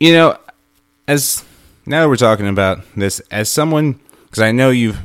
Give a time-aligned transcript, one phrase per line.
[0.00, 0.38] you know,
[1.06, 1.44] as
[1.86, 4.98] now that we're talking about this, as someone, because I know you've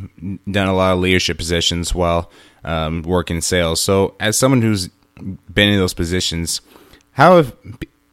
[0.49, 2.29] done a lot of leadership positions while
[2.63, 3.81] um, working sales.
[3.81, 4.89] So, as someone who's
[5.53, 6.61] been in those positions,
[7.13, 7.55] how have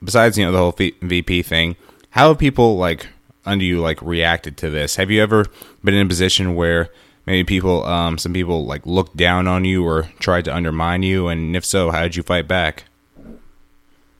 [0.03, 0.72] besides you know the whole
[1.03, 1.77] VP thing,
[2.11, 3.06] how have people like
[3.44, 4.97] under you like reacted to this?
[4.97, 5.47] Have you ever
[5.83, 6.90] been in a position where
[7.26, 11.28] maybe people, um, some people like looked down on you or tried to undermine you,
[11.28, 12.85] and if so, how did you fight back?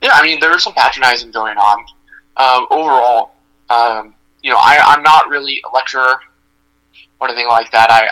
[0.01, 1.85] Yeah, I mean there was some patronizing going on.
[2.37, 3.35] Um, overall,
[3.69, 6.19] um, you know, I, I'm not really a lecturer
[7.19, 7.89] or anything like that.
[7.91, 8.07] I,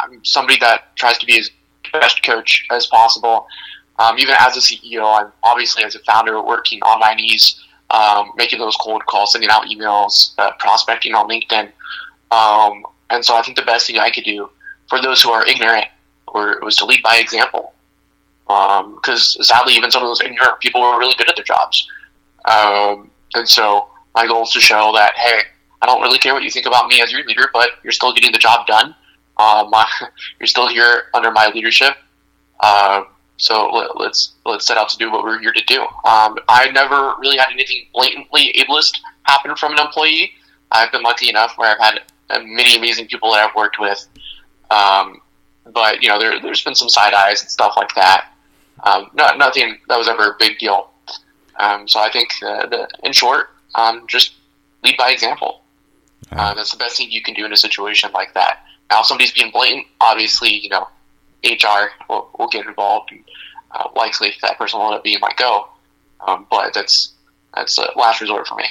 [0.00, 1.50] I'm somebody that tries to be as
[1.92, 3.46] best coach as possible.
[3.98, 8.32] Um, even as a CEO, I'm obviously as a founder working on my knees, um,
[8.36, 11.70] making those cold calls, sending out emails, uh, prospecting on LinkedIn.
[12.30, 14.50] Um, and so I think the best thing I could do
[14.88, 15.86] for those who are ignorant
[16.28, 17.74] or, was to lead by example.
[18.46, 21.88] Because sadly, even some of those ignorant people were really good at their jobs.
[22.46, 25.42] Um, and so my goal is to show that, hey,
[25.82, 28.12] I don't really care what you think about me as your leader, but you're still
[28.12, 28.94] getting the job done.
[29.38, 29.72] Um,
[30.40, 31.94] you're still here under my leadership.
[32.60, 33.04] Uh,
[33.36, 35.80] so let, us let's, let's set out to do what we're here to do.
[35.80, 40.32] Um, I never really had anything blatantly ableist happen from an employee.
[40.70, 42.00] I've been lucky enough where I've had
[42.44, 44.06] many amazing people that I've worked with.
[44.70, 45.20] Um,
[45.72, 48.32] but you know, there, has been some side eyes and stuff like that.
[48.84, 50.89] Um, not, nothing that was ever a big deal.
[51.60, 54.32] Um, so I think, uh, the, in short, um, just
[54.82, 55.62] lead by example.
[56.32, 58.64] Uh, that's the best thing you can do in a situation like that.
[58.90, 60.88] Now, if somebody's being blatant, obviously, you know,
[61.44, 63.24] HR will, will get involved, and
[63.72, 65.68] uh, likely that person will end up being let go.
[66.26, 67.12] Um, but that's
[67.54, 68.64] that's a last resort for me.